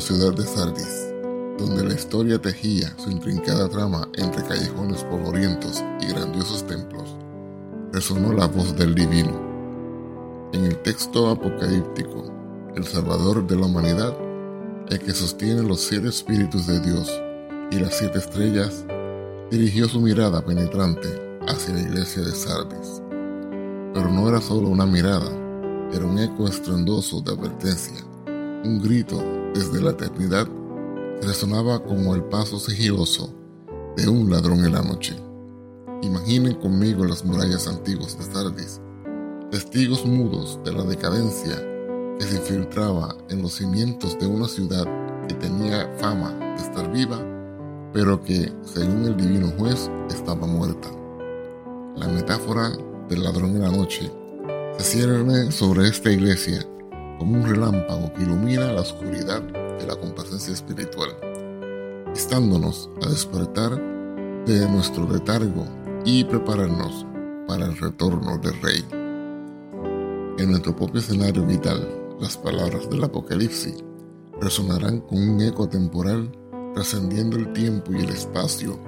[0.00, 1.12] Ciudad de Sardis,
[1.58, 7.16] donde la historia tejía su intrincada trama entre callejones polvorientos y grandiosos templos,
[7.92, 9.38] resonó la voz del divino.
[10.52, 12.24] En el texto apocalíptico,
[12.74, 14.16] el Salvador de la humanidad,
[14.88, 17.10] el que sostiene los siete espíritus de Dios
[17.70, 18.84] y las siete estrellas,
[19.50, 23.02] dirigió su mirada penetrante hacia la iglesia de Sardis.
[23.92, 25.30] Pero no era solo una mirada,
[25.92, 28.04] era un eco estruendoso de advertencia
[28.64, 29.22] un grito
[29.54, 30.46] desde la eternidad
[31.22, 33.34] resonaba como el paso sigiloso
[33.96, 35.16] de un ladrón en la noche.
[36.02, 38.80] Imaginen conmigo las murallas antiguas de Sardis,
[39.50, 41.56] testigos mudos de la decadencia
[42.18, 44.86] que se infiltraba en los cimientos de una ciudad
[45.26, 47.18] que tenía fama de estar viva,
[47.92, 50.88] pero que, según el divino juez, estaba muerta.
[51.96, 52.70] La metáfora
[53.08, 54.10] del ladrón en la noche
[54.78, 56.64] se cierne sobre esta iglesia
[57.20, 61.10] como un relámpago que ilumina la oscuridad de la complacencia espiritual,
[62.14, 63.78] estándonos a despertar
[64.46, 65.66] de nuestro letargo
[66.06, 67.04] y prepararnos
[67.46, 68.84] para el retorno del Rey.
[70.38, 71.86] En nuestro propio escenario vital,
[72.18, 73.84] las palabras del Apocalipsis
[74.40, 76.32] resonarán con un eco temporal
[76.72, 78.80] trascendiendo el tiempo y el espacio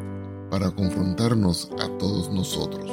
[0.50, 2.91] para confrontarnos a todos nosotros.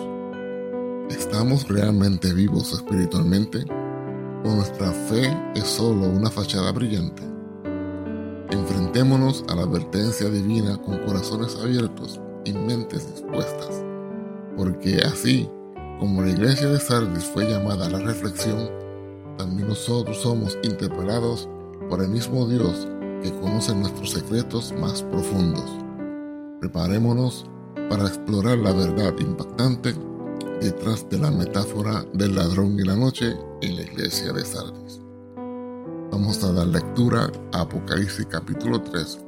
[1.10, 3.79] ¿Estamos realmente vivos espiritualmente?
[4.44, 7.24] O nuestra fe es solo una fachada brillante.
[8.50, 13.84] Enfrentémonos a la advertencia divina con corazones abiertos y mentes dispuestas,
[14.58, 15.50] porque así
[16.00, 18.70] como la iglesia de Sardis fue llamada a la reflexión,
[19.38, 21.50] también nosotros somos interpelados
[21.90, 22.88] por el mismo Dios
[23.22, 25.70] que conoce nuestros secretos más profundos.
[26.60, 27.50] Preparémonos
[27.90, 29.94] para explorar la verdad impactante
[30.62, 35.02] detrás de la metáfora del ladrón y la noche en la iglesia de Sardis.
[36.12, 39.20] Vamos a dar lectura a Apocalipsis capítulo 3,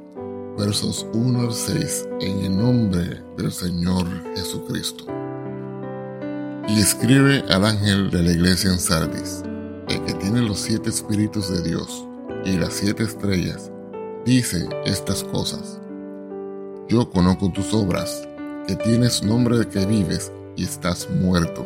[0.58, 5.06] versos 1 al 6, en el nombre del Señor Jesucristo.
[6.68, 9.42] Y escribe al ángel de la iglesia en Sardis,
[9.88, 12.06] el que tiene los siete espíritus de Dios
[12.44, 13.70] y las siete estrellas,
[14.24, 15.80] dice estas cosas.
[16.88, 18.28] Yo conozco tus obras,
[18.66, 21.64] que tienes nombre de que vives y estás muerto.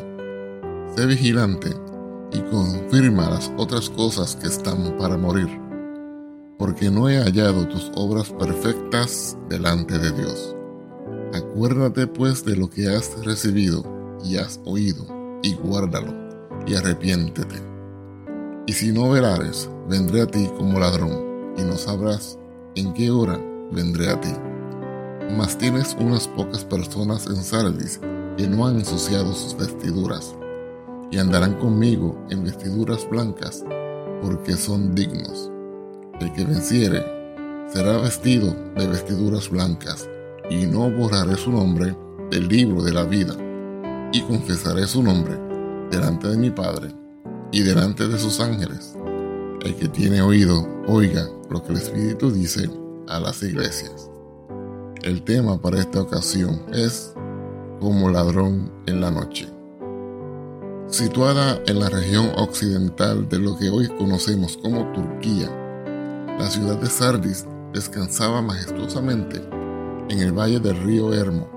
[0.95, 1.75] Sé vigilante
[2.33, 5.49] y confirma las otras cosas que están para morir,
[6.59, 10.57] porque no he hallado tus obras perfectas delante de Dios.
[11.35, 13.85] Acuérdate pues de lo que has recibido
[14.25, 15.07] y has oído,
[15.43, 16.13] y guárdalo,
[16.67, 17.57] y arrepiéntete.
[18.67, 22.39] Y si no velares, vendré a ti como ladrón, y no sabrás
[22.75, 23.39] en qué hora
[23.71, 24.33] vendré a ti.
[25.37, 28.01] Mas tienes unas pocas personas en Sardis
[28.37, 30.35] que no han ensuciado sus vestiduras,
[31.11, 33.65] y andarán conmigo en vestiduras blancas,
[34.23, 35.51] porque son dignos.
[36.21, 37.05] El que venciere
[37.73, 40.09] será vestido de vestiduras blancas,
[40.51, 41.97] y no borraré su nombre
[42.31, 43.37] del libro de la vida,
[44.13, 45.39] y confesaré su nombre
[45.91, 46.95] delante de mi Padre
[47.53, 48.95] y delante de sus ángeles.
[49.63, 52.71] El que tiene oído, oiga lo que el Espíritu dice
[53.09, 54.11] a las iglesias.
[55.03, 57.16] El tema para esta ocasión es
[57.81, 59.49] como ladrón en la noche.
[60.89, 65.51] Situada en la región occidental de lo que hoy conocemos como Turquía,
[66.39, 69.43] la ciudad de Sardis descansaba majestuosamente
[70.09, 71.49] en el valle del río Hermo.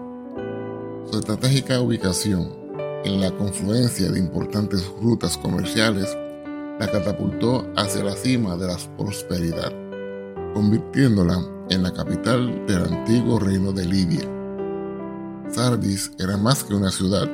[1.12, 2.51] Su estratégica ubicación
[3.04, 6.18] en la confluencia de importantes rutas comerciales
[6.80, 9.71] la catapultó hacia la cima de la prosperidad,
[10.54, 11.38] convirtiéndola
[11.69, 14.38] en la capital del antiguo reino de Lidia.
[15.51, 17.27] Sardis era más que una ciudad,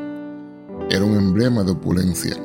[0.90, 2.36] era un emblema de opulencia,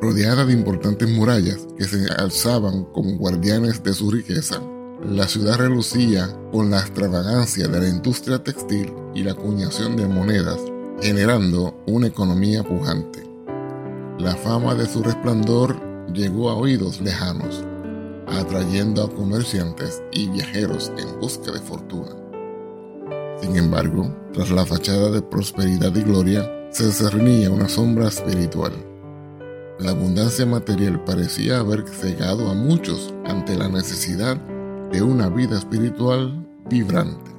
[0.00, 4.60] rodeada de importantes murallas que se alzaban como guardianes de su riqueza.
[5.04, 10.60] La ciudad relucía con la extravagancia de la industria textil y la acuñación de monedas,
[11.00, 13.22] generando una economía pujante.
[14.18, 15.80] La fama de su resplandor
[16.12, 17.64] llegó a oídos lejanos,
[18.26, 22.25] atrayendo a comerciantes y viajeros en busca de fortuna.
[23.40, 28.72] Sin embargo, tras la fachada de prosperidad y gloria, se cernía una sombra espiritual.
[29.78, 34.36] La abundancia material parecía haber cegado a muchos ante la necesidad
[34.90, 37.30] de una vida espiritual vibrante.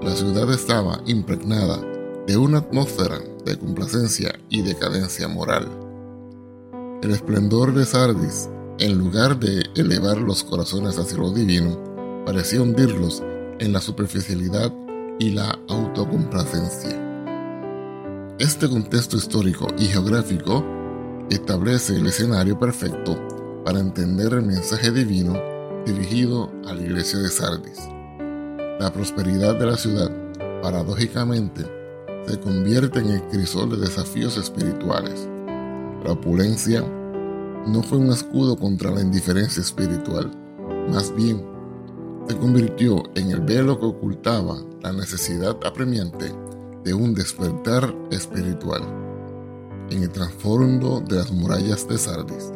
[0.00, 1.80] La ciudad estaba impregnada
[2.26, 5.68] de una atmósfera de complacencia y decadencia moral.
[7.02, 8.48] El esplendor de Sardis,
[8.78, 11.78] en lugar de elevar los corazones hacia lo divino,
[12.24, 13.22] parecía hundirlos
[13.58, 14.72] en la superficialidad
[15.18, 17.00] y la autocomplacencia.
[18.38, 20.64] Este contexto histórico y geográfico
[21.30, 23.16] establece el escenario perfecto
[23.64, 25.34] para entender el mensaje divino
[25.86, 27.78] dirigido a la iglesia de Sardis.
[28.80, 30.10] La prosperidad de la ciudad,
[30.60, 31.64] paradójicamente,
[32.26, 35.28] se convierte en el crisol de desafíos espirituales.
[36.04, 36.82] La opulencia
[37.66, 40.30] no fue un escudo contra la indiferencia espiritual,
[40.90, 41.53] más bien
[42.28, 46.32] se convirtió en el velo que ocultaba la necesidad apremiante
[46.82, 48.82] de un despertar espiritual.
[49.90, 52.52] En el trasfondo de las murallas de Sardis,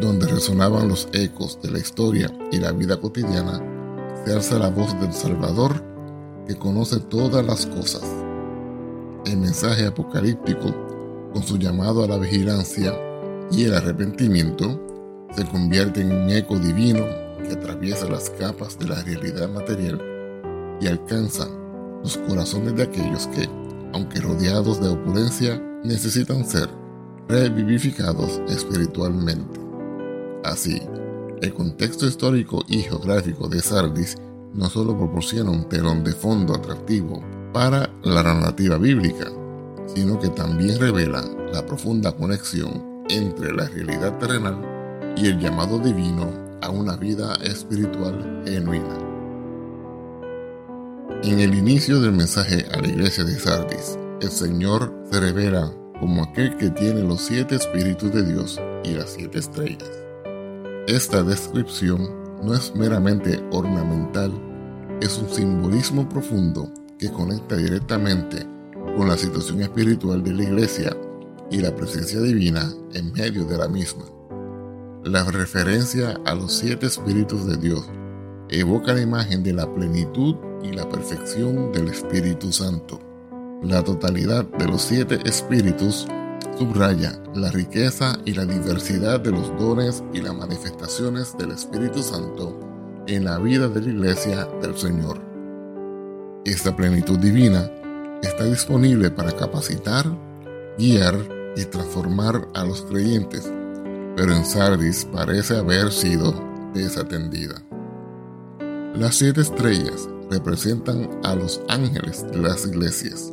[0.00, 3.62] donde resonaban los ecos de la historia y la vida cotidiana,
[4.24, 5.82] se alza la voz del Salvador
[6.46, 8.02] que conoce todas las cosas.
[9.24, 10.74] El mensaje apocalíptico,
[11.32, 12.92] con su llamado a la vigilancia
[13.50, 14.80] y el arrepentimiento,
[15.36, 20.00] se convierte en un eco divino que atraviesa las capas de la realidad material
[20.80, 21.48] y alcanza
[22.02, 23.48] los corazones de aquellos que,
[23.92, 26.68] aunque rodeados de opulencia, necesitan ser
[27.28, 29.60] revivificados espiritualmente.
[30.44, 30.80] Así,
[31.42, 34.16] el contexto histórico y geográfico de Sardis
[34.54, 37.22] no solo proporciona un telón de fondo atractivo
[37.52, 39.26] para la narrativa bíblica,
[39.86, 46.45] sino que también revela la profunda conexión entre la realidad terrenal y el llamado divino
[46.62, 48.98] a una vida espiritual genuina.
[51.22, 56.22] En el inicio del mensaje a la iglesia de Sardis, el Señor se revela como
[56.22, 59.90] aquel que tiene los siete espíritus de Dios y las siete estrellas.
[60.86, 62.08] Esta descripción
[62.42, 64.32] no es meramente ornamental,
[65.00, 68.46] es un simbolismo profundo que conecta directamente
[68.96, 70.96] con la situación espiritual de la iglesia
[71.50, 74.04] y la presencia divina en medio de la misma.
[75.06, 77.88] La referencia a los siete espíritus de Dios
[78.48, 80.34] evoca la imagen de la plenitud
[80.64, 82.98] y la perfección del Espíritu Santo.
[83.62, 86.08] La totalidad de los siete espíritus
[86.58, 92.58] subraya la riqueza y la diversidad de los dones y las manifestaciones del Espíritu Santo
[93.06, 95.20] en la vida de la iglesia del Señor.
[96.44, 97.70] Esta plenitud divina
[98.24, 100.04] está disponible para capacitar,
[100.76, 101.14] guiar
[101.54, 103.48] y transformar a los creyentes,
[104.16, 106.34] pero en Sardis parece haber sido
[106.72, 107.62] desatendida.
[108.94, 113.30] Las siete estrellas representan a los ángeles de las iglesias,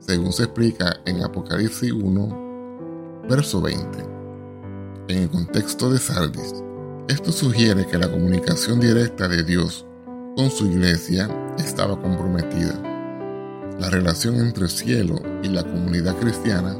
[0.00, 3.98] según se explica en Apocalipsis 1, verso 20.
[5.08, 6.54] En el contexto de Sardis,
[7.08, 9.86] esto sugiere que la comunicación directa de Dios
[10.36, 12.74] con su iglesia estaba comprometida.
[13.78, 16.76] La relación entre el cielo y la comunidad cristiana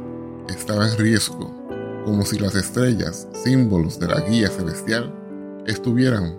[0.49, 1.66] estaba en riesgo,
[2.07, 5.13] como si las estrellas, símbolos de la guía celestial,
[5.67, 6.39] estuvieran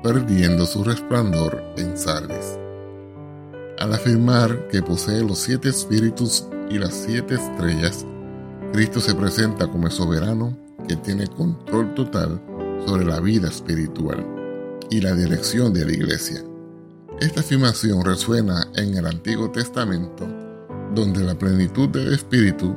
[0.00, 2.56] perdiendo su resplandor en Sardis.
[3.80, 8.06] Al afirmar que posee los siete espíritus y las siete estrellas,
[8.72, 10.56] Cristo se presenta como el soberano
[10.86, 12.40] que tiene control total
[12.86, 14.24] sobre la vida espiritual
[14.88, 16.44] y la dirección de la iglesia.
[17.20, 20.28] Esta afirmación resuena en el Antiguo Testamento,
[20.94, 22.76] donde la plenitud del Espíritu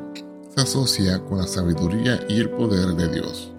[0.53, 3.53] se asocia con la sabiduría y el poder de Dios.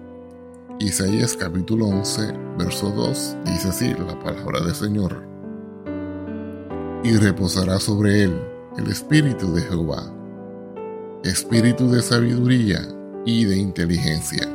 [0.79, 5.23] Isaías capítulo 11, verso 2 dice así la palabra del Señor.
[7.03, 8.39] Y reposará sobre él
[8.77, 10.13] el espíritu de Jehová,
[11.23, 12.79] espíritu de sabiduría
[13.25, 14.47] y de inteligencia,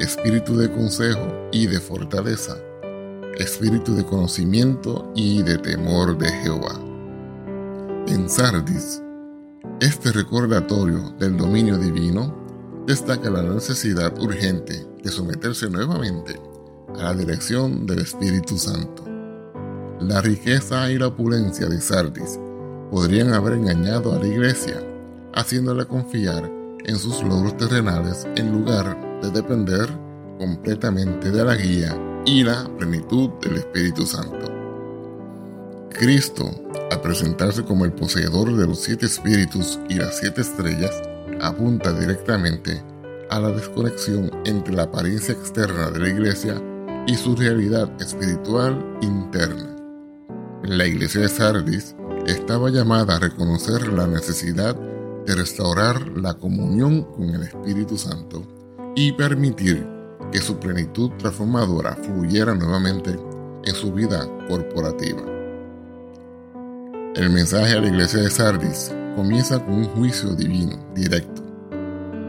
[0.00, 2.56] espíritu de consejo y de fortaleza,
[3.38, 6.78] espíritu de conocimiento y de temor de Jehová.
[8.06, 9.02] En Sardis,
[9.80, 12.34] este recordatorio del dominio divino
[12.86, 16.40] destaca la necesidad urgente de someterse nuevamente
[16.98, 19.04] a la dirección del Espíritu Santo.
[20.00, 22.38] La riqueza y la opulencia de Sardis
[22.90, 24.82] podrían haber engañado a la iglesia,
[25.34, 26.50] haciéndola confiar
[26.84, 29.88] en sus logros terrenales en lugar de depender
[30.38, 34.57] completamente de la guía y la plenitud del Espíritu Santo.
[35.90, 36.50] Cristo,
[36.90, 41.02] al presentarse como el poseedor de los siete espíritus y las siete estrellas,
[41.40, 42.82] apunta directamente
[43.30, 46.62] a la desconexión entre la apariencia externa de la iglesia
[47.06, 49.76] y su realidad espiritual interna.
[50.62, 51.94] La iglesia de Sardis
[52.26, 54.76] estaba llamada a reconocer la necesidad
[55.26, 58.46] de restaurar la comunión con el Espíritu Santo
[58.94, 59.86] y permitir
[60.32, 63.18] que su plenitud transformadora fluyera nuevamente
[63.64, 65.37] en su vida corporativa.
[67.18, 71.42] El mensaje a la iglesia de Sardis comienza con un juicio divino directo.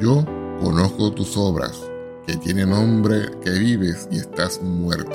[0.01, 0.25] Yo
[0.59, 1.79] conozco tus obras,
[2.25, 5.13] que tienen nombre que vives y estás muerto.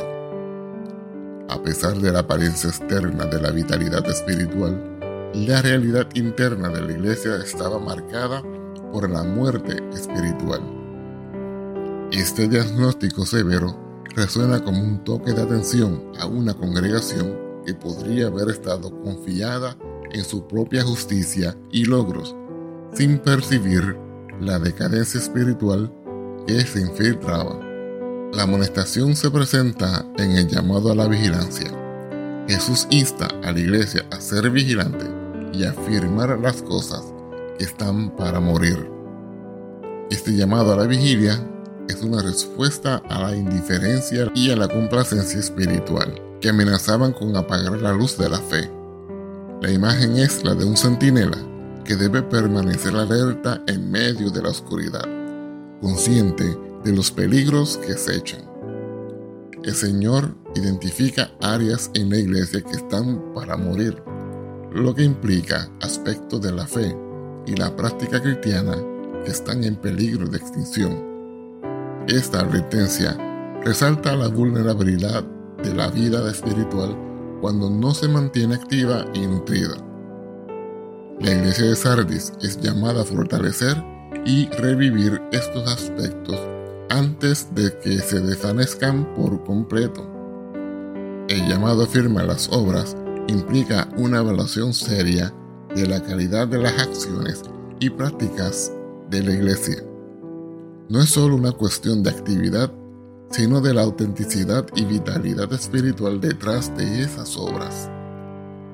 [1.49, 4.81] A pesar de la apariencia externa de la vitalidad espiritual,
[5.35, 8.45] la realidad interna de la iglesia estaba marcada
[8.93, 10.63] por la muerte espiritual.
[12.13, 13.77] Este diagnóstico severo
[14.15, 19.77] resuena como un toque de atención a una congregación que podría haber estado confiada
[20.13, 22.35] en su propia justicia y logros,
[22.95, 23.97] sin percibir
[24.41, 25.93] la decadencia espiritual
[26.47, 27.59] que se infiltraba.
[28.33, 31.73] La amonestación se presenta en el llamado a la vigilancia.
[32.49, 35.07] Jesús insta a la iglesia a ser vigilante
[35.53, 37.03] y afirmar las cosas
[37.59, 38.91] que están para morir.
[40.11, 41.41] Este llamado a la vigilia
[41.89, 47.81] es una respuesta a la indiferencia y a la complacencia espiritual que amenazaban con apagar
[47.81, 48.71] la luz de la fe.
[49.63, 51.39] La imagen es la de un centinela
[51.87, 55.09] que debe permanecer alerta en medio de la oscuridad,
[55.81, 56.45] consciente
[56.85, 58.43] de los peligros que se echan.
[59.63, 64.03] El Señor identifica áreas en la iglesia que están para morir
[64.71, 66.95] lo que implica aspectos de la fe
[67.47, 68.77] y la práctica cristiana
[69.25, 70.93] que están en peligro de extinción.
[72.07, 73.17] Esta advertencia
[73.65, 75.25] resalta la vulnerabilidad
[75.65, 76.97] de la vida espiritual
[77.41, 79.77] cuando no se mantiene activa y nutrida.
[81.21, 83.77] La iglesia de Sardis es llamada a fortalecer
[84.25, 86.39] y revivir estos aspectos
[86.91, 90.07] antes de que se desvanezcan por completo.
[91.29, 92.97] El llamado afirma las obras
[93.29, 95.33] implica una evaluación seria
[95.75, 97.43] de la calidad de las acciones
[97.81, 98.73] y prácticas
[99.11, 99.83] de la iglesia.
[100.89, 102.71] No es solo una cuestión de actividad,
[103.35, 107.91] sino de la autenticidad y vitalidad espiritual detrás de esas obras.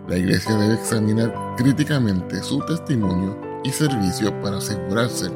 [0.06, 5.30] La iglesia debe examinar críticamente su testimonio y servicio para asegurarse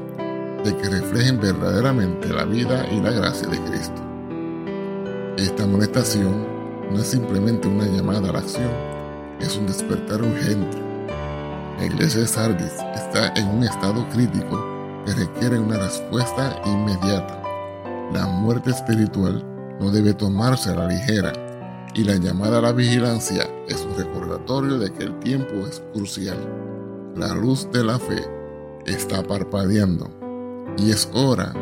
[0.62, 4.02] de que reflejen verdaderamente la vida y la gracia de Cristo.
[5.38, 6.46] Esta amonestación
[6.92, 8.70] no es simplemente una llamada a la acción,
[9.40, 10.76] es un despertar urgente.
[11.78, 14.62] La iglesia de Sardis está en un estado crítico
[15.06, 17.43] que requiere una respuesta inmediata.
[18.14, 19.44] La muerte espiritual
[19.80, 21.32] no debe tomarse a la ligera
[21.94, 26.38] y la llamada a la vigilancia es un recordatorio de que el tiempo es crucial.
[27.16, 28.24] La luz de la fe
[28.86, 30.08] está parpadeando
[30.78, 31.52] y es hora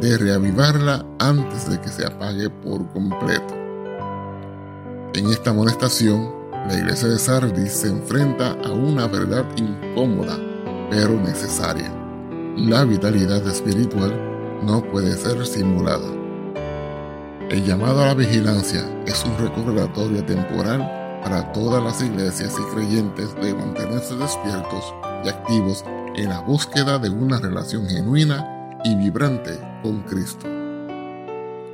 [0.00, 3.54] de reavivarla antes de que se apague por completo.
[5.12, 6.30] En esta amonestación,
[6.68, 10.38] la iglesia de Sardis se enfrenta a una verdad incómoda,
[10.88, 11.92] pero necesaria.
[12.56, 16.06] La vitalidad espiritual no puede ser simulada.
[17.48, 20.80] El llamado a la vigilancia es un recordatorio temporal
[21.22, 24.94] para todas las iglesias y creyentes de mantenerse despiertos
[25.24, 25.84] y activos
[26.16, 30.46] en la búsqueda de una relación genuina y vibrante con Cristo.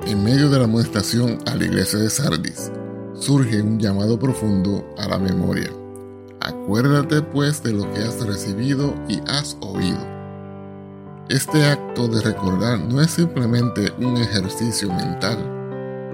[0.05, 2.71] En medio de la amonestación a la iglesia de Sardis,
[3.15, 5.71] surge un llamado profundo a la memoria.
[6.41, 10.12] Acuérdate pues de lo que has recibido y has oído.
[11.33, 15.35] Este acto de recordar no es simplemente un ejercicio mental,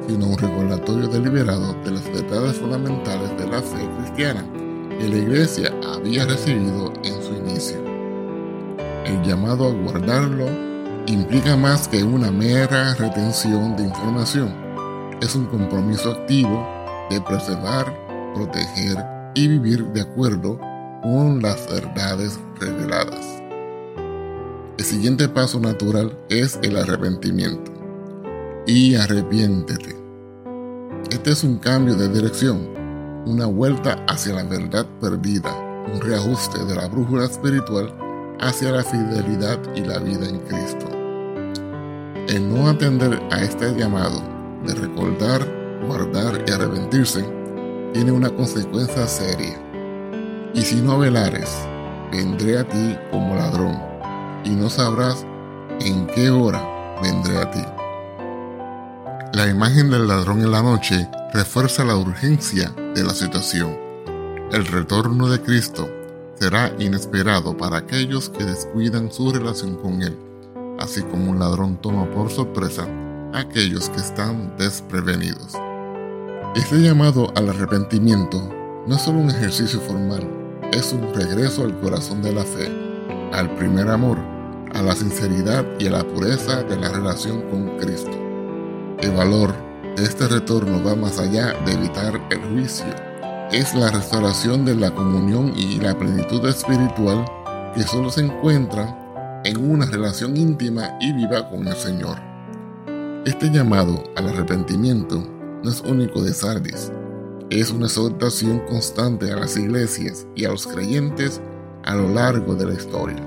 [0.08, 4.46] sino un recordatorio deliberado de las verdades fundamentales de la fe cristiana
[4.98, 7.84] que la iglesia había recibido en su inicio.
[9.04, 10.48] El llamado a guardarlo
[11.06, 14.56] implica más que una mera retención de información.
[15.22, 16.66] Es un compromiso activo
[17.10, 17.94] de preservar,
[18.36, 18.96] proteger
[19.36, 20.58] y vivir de acuerdo
[21.04, 23.39] con las verdades reveladas.
[24.80, 27.70] El siguiente paso natural es el arrepentimiento.
[28.66, 29.94] Y arrepiéntete.
[31.12, 32.70] Este es un cambio de dirección,
[33.26, 35.54] una vuelta hacia la verdad perdida,
[35.94, 37.94] un reajuste de la brújula espiritual
[38.40, 40.88] hacia la fidelidad y la vida en Cristo.
[42.30, 44.24] El no atender a este llamado
[44.66, 45.46] de recordar,
[45.88, 47.26] guardar y arrepentirse
[47.92, 49.62] tiene una consecuencia seria.
[50.54, 51.50] Y si no velares,
[52.14, 53.89] vendré a ti como ladrón,
[54.44, 55.26] y no sabrás
[55.82, 57.62] en qué hora vendré a ti.
[59.34, 63.78] La imagen del ladrón en la noche refuerza la urgencia de la situación.
[64.52, 65.88] El retorno de Cristo
[66.40, 70.18] será inesperado para aquellos que descuidan su relación con Él,
[70.80, 72.88] así como un ladrón toma por sorpresa
[73.34, 75.56] a aquellos que están desprevenidos.
[76.56, 78.50] Este llamado al arrepentimiento
[78.88, 80.28] no es solo un ejercicio formal,
[80.72, 82.79] es un regreso al corazón de la fe,
[83.34, 84.18] al primer amor,
[84.74, 88.12] a la sinceridad y a la pureza de la relación con Cristo.
[89.02, 89.54] El valor
[89.96, 92.88] de este retorno va más allá de evitar el juicio.
[93.52, 97.26] Es la restauración de la comunión y la plenitud espiritual
[97.74, 102.18] que solo se encuentra en una relación íntima y viva con el Señor.
[103.26, 105.24] Este llamado al arrepentimiento
[105.64, 106.92] no es único de Sardis,
[107.50, 111.42] es una exhortación constante a las iglesias y a los creyentes
[111.90, 113.18] a lo largo de la historia.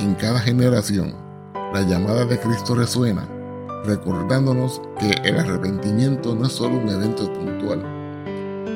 [0.00, 1.14] En cada generación,
[1.72, 3.26] la llamada de Cristo resuena,
[3.86, 7.82] recordándonos que el arrepentimiento no es solo un evento puntual,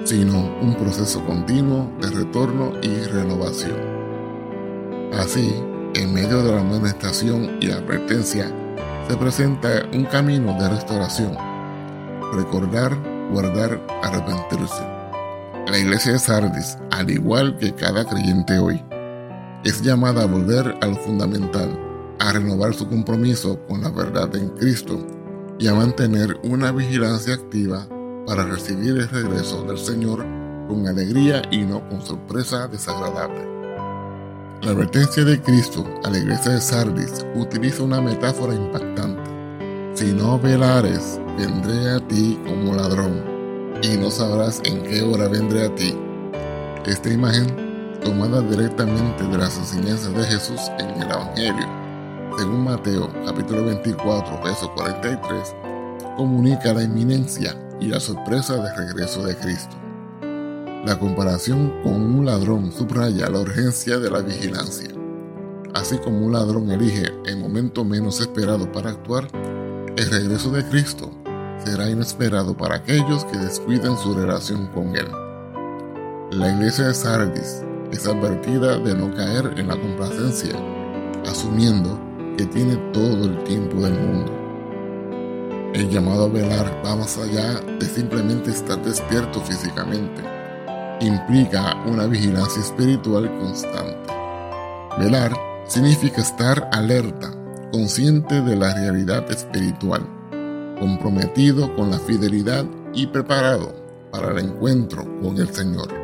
[0.04, 3.76] sino un proceso continuo de retorno y renovación.
[5.12, 5.54] Así,
[5.94, 8.50] en medio de la amonestación y advertencia,
[9.06, 11.37] se presenta un camino de restauración,
[12.32, 12.96] recordar
[13.32, 14.82] guardar, arrepentirse.
[15.66, 18.83] La iglesia de Sardis, al igual que cada creyente hoy,
[19.64, 21.70] es llamada a volver a lo fundamental,
[22.18, 24.98] a renovar su compromiso con la verdad en Cristo
[25.59, 27.88] y a mantener una vigilancia activa
[28.27, 30.24] para recibir el regreso del Señor
[30.68, 33.48] con alegría y no con sorpresa desagradable.
[34.62, 39.31] La advertencia de Cristo a la iglesia de Sardis utiliza una metáfora impactante.
[39.94, 43.22] Si no velares, vendré a ti como ladrón,
[43.83, 45.94] y no sabrás en qué hora vendré a ti.
[46.87, 47.63] Esta imagen,
[48.04, 51.66] tomada directamente de las enseñanzas de Jesús en el Evangelio,
[52.36, 55.56] según Mateo capítulo 24, verso 43,
[56.16, 59.74] comunica la inminencia y la sorpresa del regreso de Cristo.
[60.84, 64.90] La comparación con un ladrón subraya la urgencia de la vigilancia.
[65.72, 69.28] Así como un ladrón elige el momento menos esperado para actuar,
[69.96, 71.10] el regreso de Cristo
[71.64, 75.08] será inesperado para aquellos que descuidan su relación con Él.
[76.32, 77.64] La iglesia de Sardis
[77.94, 80.54] es advertida de no caer en la complacencia,
[81.26, 81.98] asumiendo
[82.37, 84.33] que tiene todo el tiempo del mundo.
[85.74, 90.22] El llamado a velar va más allá de simplemente estar despierto físicamente.
[91.00, 94.12] Implica una vigilancia espiritual constante.
[94.98, 95.33] Velar
[95.66, 97.33] significa estar alerta,
[97.72, 100.07] consciente de la realidad espiritual
[100.78, 103.74] comprometido con la fidelidad y preparado
[104.11, 106.03] para el encuentro con el Señor.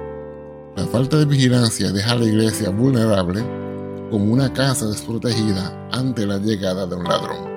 [0.92, 3.44] Falta de vigilancia deja a la iglesia vulnerable
[4.10, 7.48] como una casa desprotegida ante la llegada de un ladrón.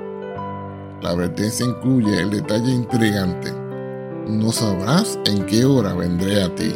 [1.02, 3.52] La advertencia incluye el detalle intrigante.
[4.28, 6.76] No sabrás en qué hora vendré a ti.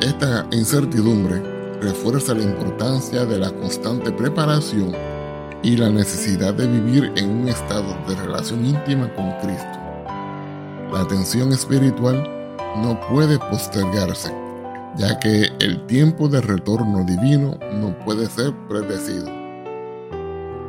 [0.00, 1.42] Esta incertidumbre
[1.80, 4.92] refuerza la importancia de la constante preparación
[5.64, 9.78] y la necesidad de vivir en un estado de relación íntima con Cristo.
[10.92, 12.22] La atención espiritual
[12.76, 14.43] no puede postergarse,
[14.96, 19.26] ya que el tiempo de retorno divino no puede ser predecido.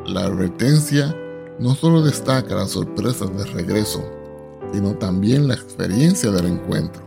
[0.06, 1.16] La advertencia
[1.60, 4.04] no solo destaca las sorpresas del regreso,
[4.74, 7.04] sino también la experiencia del encuentro.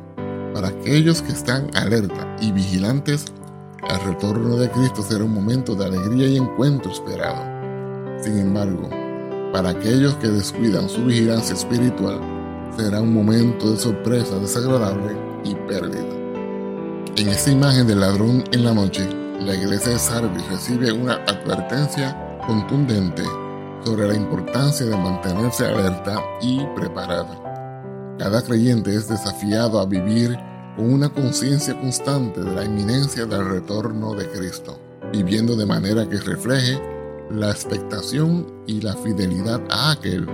[0.54, 3.26] Para aquellos que están alerta y vigilantes,
[3.88, 7.42] el retorno de Cristo será un momento de alegría y encuentro esperado.
[8.20, 8.88] Sin embargo,
[9.52, 12.20] para aquellos que descuidan su vigilancia espiritual,
[12.76, 16.17] será un momento de sorpresa desagradable y pérdida.
[17.18, 19.04] En esta imagen del ladrón en la noche,
[19.40, 23.24] la iglesia de Sardis recibe una advertencia contundente
[23.84, 28.16] sobre la importancia de mantenerse alerta y preparada.
[28.20, 30.38] Cada creyente es desafiado a vivir
[30.76, 34.78] con una conciencia constante de la inminencia del retorno de Cristo,
[35.12, 36.80] viviendo de manera que refleje
[37.32, 40.24] la expectación y la fidelidad a aquel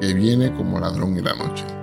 [0.00, 1.77] que viene como ladrón en la noche.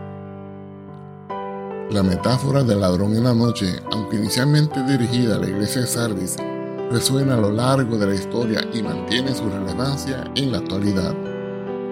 [1.92, 6.36] La metáfora del ladrón en la noche, aunque inicialmente dirigida a la iglesia de Sardis,
[6.90, 11.14] resuena a lo largo de la historia y mantiene su relevancia en la actualidad.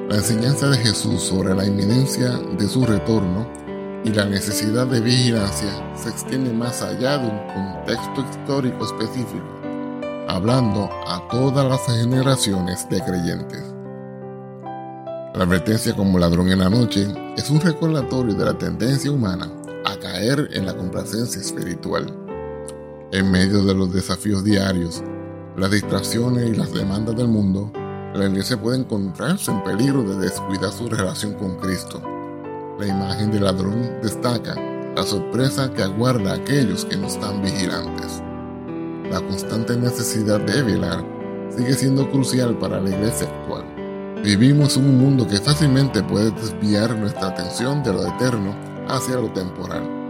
[0.10, 3.48] La enseñanza de Jesús sobre la inminencia de su retorno
[4.04, 9.46] y la necesidad de vigilancia se extiende más allá de un contexto histórico específico,
[10.28, 13.64] hablando a todas las generaciones de creyentes.
[15.36, 19.48] La advertencia como ladrón en la noche es un recordatorio de la tendencia humana
[20.14, 22.06] caer en la complacencia espiritual.
[23.12, 25.04] En medio de los desafíos diarios,
[25.58, 27.72] las distracciones y las demandas del mundo,
[28.14, 32.02] la iglesia puede encontrarse en peligro de descuidar su relación con Cristo
[32.80, 34.56] la imagen del ladrón destaca
[34.96, 38.22] la sorpresa que aguarda a aquellos que no están vigilantes.
[39.12, 41.06] La constante necesidad de velar
[41.56, 43.64] sigue siendo crucial para la iglesia actual.
[44.24, 48.56] Vivimos en un mundo que fácilmente puede desviar nuestra atención de lo eterno
[48.88, 50.03] hacia lo temporal.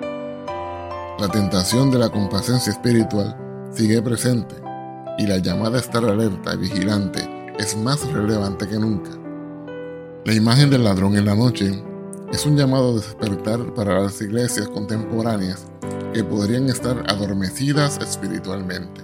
[1.20, 3.38] La tentación de la complacencia espiritual
[3.72, 4.56] sigue presente
[5.20, 9.12] y la llamada a estar alerta y vigilante es más relevante que nunca.
[10.26, 11.84] La imagen del ladrón en la noche
[12.32, 15.68] es un llamado a despertar para las iglesias contemporáneas
[16.14, 19.02] que podrían estar adormecidas espiritualmente.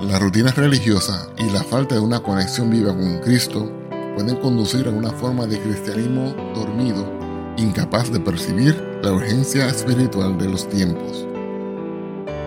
[0.00, 3.70] La rutina religiosa y la falta de una conexión viva con Cristo
[4.14, 7.06] pueden conducir a una forma de cristianismo dormido,
[7.58, 11.26] incapaz de percibir la urgencia espiritual de los tiempos.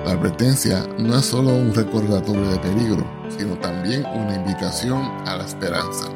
[0.05, 5.45] La advertencia no es solo un recordatorio de peligro, sino también una invitación a la
[5.45, 6.09] esperanza.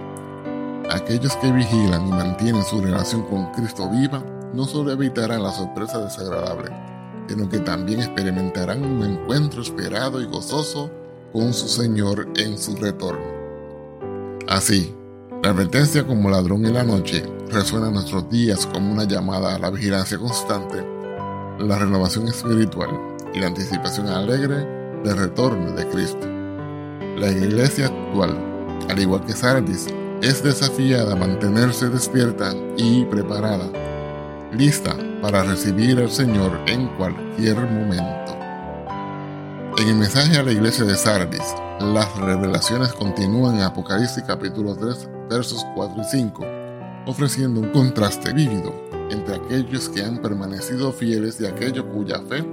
[0.89, 5.99] Aquellos que vigilan y mantienen su relación con Cristo viva no solo evitarán la sorpresa
[5.99, 6.71] desagradable,
[7.27, 10.89] sino que también experimentarán un encuentro esperado y gozoso
[11.33, 13.25] con su Señor en su retorno.
[14.47, 14.95] Así,
[15.43, 19.59] la advertencia como ladrón en la noche resuena en nuestros días como una llamada a
[19.59, 20.83] la vigilancia constante,
[21.59, 22.89] la renovación espiritual
[23.33, 24.65] y la anticipación alegre
[25.03, 26.27] del retorno de Cristo.
[27.17, 28.37] La iglesia actual,
[28.89, 29.87] al igual que Sardis,
[30.21, 33.69] es desafiada a mantenerse despierta y preparada,
[34.51, 38.35] lista para recibir al Señor en cualquier momento.
[39.77, 45.09] En el mensaje a la iglesia de Sardis, las revelaciones continúan en Apocalipsis capítulo 3,
[45.29, 46.45] versos 4 y 5,
[47.07, 48.73] ofreciendo un contraste vívido
[49.09, 52.45] entre aquellos que han permanecido fieles y aquellos cuya fe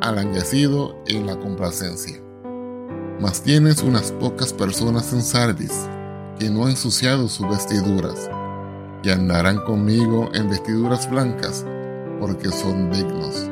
[0.00, 2.22] ha languecido en la complacencia.
[3.20, 5.88] Mas tienes unas pocas personas en Sardis
[6.38, 8.30] que no han ensuciado sus vestiduras,
[9.02, 11.64] y andarán conmigo en vestiduras blancas,
[12.20, 13.48] porque son dignos.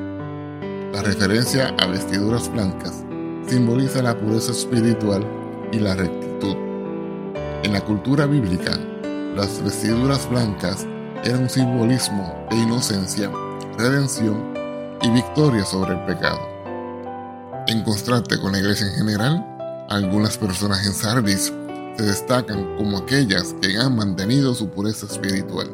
[0.92, 3.04] La referencia a vestiduras blancas
[3.46, 5.24] simboliza la pureza espiritual
[5.72, 6.25] y la rectitud.
[7.66, 8.78] En la cultura bíblica,
[9.34, 10.86] las vestiduras blancas
[11.24, 13.28] eran un simbolismo de inocencia,
[13.76, 14.54] redención
[15.02, 16.38] y victoria sobre el pecado.
[17.66, 21.52] En contraste con la iglesia en general, algunas personas en Sardis
[21.96, 25.68] se destacan como aquellas que han mantenido su pureza espiritual.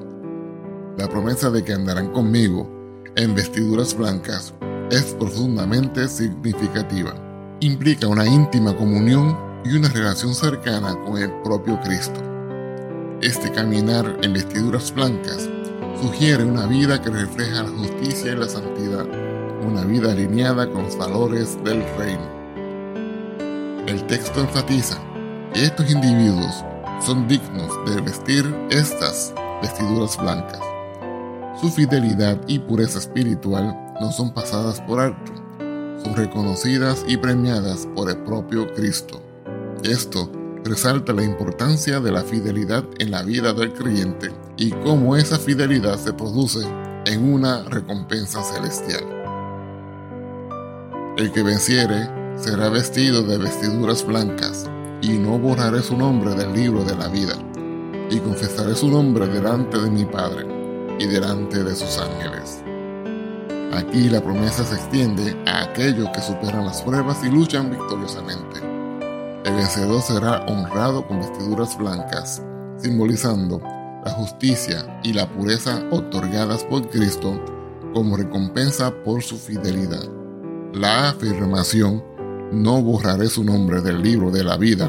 [0.97, 2.71] La promesa de que andarán conmigo
[3.17, 4.55] en vestiduras blancas
[4.91, 7.15] es profundamente significativa.
[7.61, 12.21] Implica una íntima comunión y una relación cercana con el propio Cristo.
[13.21, 15.49] Este caminar en vestiduras blancas
[16.01, 19.07] sugiere una vida que refleja la justicia y la santidad,
[19.67, 22.43] una vida alineada con los valores del reino.
[23.87, 24.99] El texto enfatiza
[25.55, 26.65] estos individuos
[27.05, 30.61] son dignos de vestir estas vestiduras blancas.
[31.61, 35.33] Su fidelidad y pureza espiritual no son pasadas por alto,
[36.03, 39.22] son reconocidas y premiadas por el propio Cristo.
[39.85, 40.31] Esto
[40.65, 45.99] resalta la importancia de la fidelidad en la vida del creyente y cómo esa fidelidad
[45.99, 46.61] se produce
[47.05, 49.05] en una recompensa celestial.
[51.17, 56.85] El que venciere será vestido de vestiduras blancas y no borraré su nombre del libro
[56.85, 57.35] de la vida,
[58.09, 60.47] y confesaré su nombre delante de mi Padre
[61.01, 62.63] y delante de sus ángeles.
[63.73, 68.72] Aquí la promesa se extiende a aquellos que superan las pruebas y luchan victoriosamente.
[69.45, 72.43] El vencedor será honrado con vestiduras blancas,
[72.77, 73.61] simbolizando
[74.05, 77.41] la justicia y la pureza otorgadas por Cristo
[77.93, 80.05] como recompensa por su fidelidad.
[80.73, 82.05] La afirmación
[82.53, 84.89] no borraré su nombre del libro de la vida,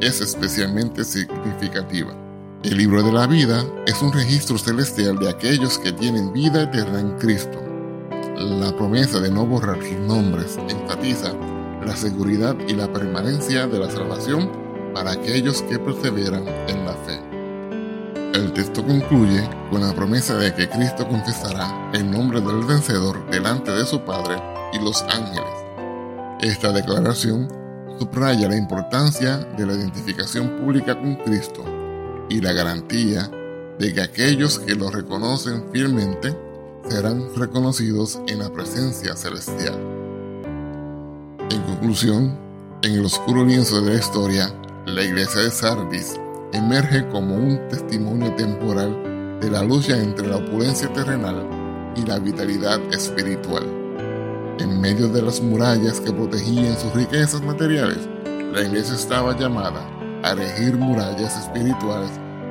[0.00, 2.12] es especialmente significativa.
[2.62, 7.00] El libro de la vida es un registro celestial de aquellos que tienen vida eterna
[7.00, 7.58] en Cristo.
[8.36, 11.32] La promesa de no borrar sus nombres enfatiza
[11.88, 14.50] la seguridad y la permanencia de la salvación
[14.94, 17.20] para aquellos que perseveran en la fe.
[18.34, 23.72] El texto concluye con la promesa de que Cristo confesará el nombre del vencedor delante
[23.72, 24.36] de su Padre
[24.72, 25.68] y los ángeles
[26.40, 27.48] esta declaración
[27.98, 31.64] subraya la importancia de la identificación pública con Cristo
[32.28, 33.28] y la garantía
[33.76, 36.36] de que aquellos que lo reconocen fielmente
[36.88, 39.97] serán reconocidos en la presencia celestial.
[41.50, 42.38] En conclusión,
[42.82, 44.52] en el oscuro lienzo de la historia,
[44.84, 46.20] la iglesia de Sardis
[46.52, 51.46] emerge como un testimonio temporal de la lucha entre la opulencia terrenal
[51.96, 53.64] y la vitalidad espiritual.
[54.58, 58.06] En medio de las murallas que protegían sus riquezas materiales,
[58.52, 59.88] la iglesia estaba llamada
[60.24, 62.10] a regir murallas espirituales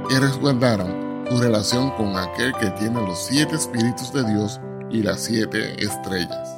[0.10, 5.22] que resguardaran su relación con aquel que tiene los siete espíritus de Dios y las
[5.22, 6.57] siete estrellas.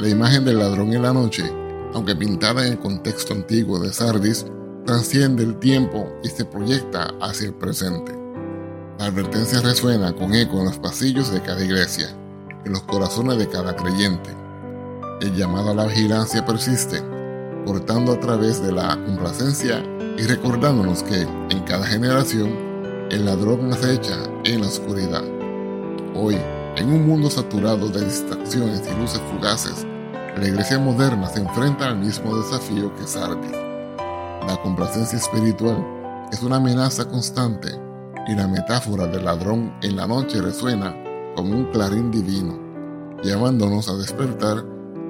[0.00, 1.44] La imagen del ladrón en la noche,
[1.92, 4.44] aunque pintada en el contexto antiguo de Sardis,
[4.84, 8.12] trasciende el tiempo y se proyecta hacia el presente.
[8.98, 12.08] La advertencia resuena con eco en los pasillos de cada iglesia,
[12.64, 14.30] en los corazones de cada creyente.
[15.20, 17.00] El llamado a la vigilancia persiste,
[17.64, 19.80] cortando a través de la complacencia
[20.18, 22.52] y recordándonos que en cada generación
[23.12, 25.22] el ladrón acecha en la oscuridad.
[26.16, 26.36] Hoy,
[26.76, 29.86] en un mundo saturado de distracciones y luces fugaces,
[30.36, 33.52] la iglesia moderna se enfrenta al mismo desafío que Sardis.
[34.46, 35.86] La complacencia espiritual
[36.32, 37.68] es una amenaza constante
[38.26, 40.96] y la metáfora del ladrón en la noche resuena
[41.36, 42.58] como un clarín divino,
[43.22, 44.64] llevándonos a despertar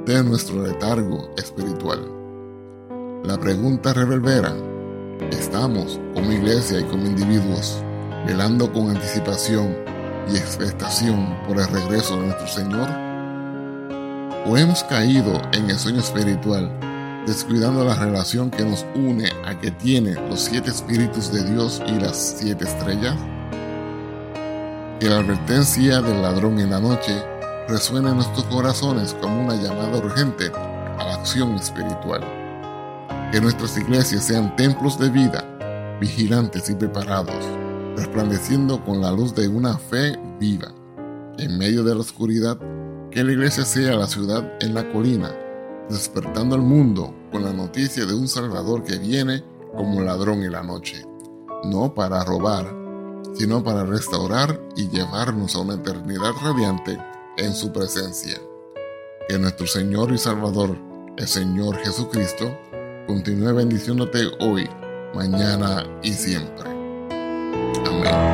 [0.04, 2.00] de nuestro letargo espiritual.
[3.24, 4.54] La pregunta reverbera,
[5.30, 7.82] ¿estamos como iglesia y como individuos
[8.26, 9.93] velando con anticipación
[10.30, 12.88] y expectación por el regreso de nuestro Señor?
[14.46, 16.70] ¿O hemos caído en el sueño espiritual
[17.26, 21.92] descuidando la relación que nos une a que tiene los siete espíritus de Dios y
[21.92, 23.16] las siete estrellas?
[25.00, 27.14] Que la advertencia del ladrón en la noche
[27.68, 30.50] resuene en nuestros corazones como una llamada urgente
[30.98, 32.22] a la acción espiritual.
[33.32, 35.44] Que nuestras iglesias sean templos de vida,
[36.00, 37.44] vigilantes y preparados,
[37.96, 40.74] resplandeciendo con la luz de una fe viva.
[41.38, 42.58] En medio de la oscuridad,
[43.10, 45.34] que la iglesia sea la ciudad en la colina
[45.88, 49.44] despertando al mundo con la noticia de un Salvador que viene
[49.76, 51.04] como ladrón en la noche,
[51.64, 52.74] no para robar,
[53.34, 56.98] sino para restaurar y llevarnos a una eternidad radiante
[57.36, 58.40] en su presencia.
[59.28, 60.78] Que nuestro Señor y Salvador,
[61.16, 62.56] el Señor Jesucristo,
[63.06, 64.68] continúe bendiciéndote hoy,
[65.14, 66.73] mañana y siempre.
[67.82, 68.33] Amén.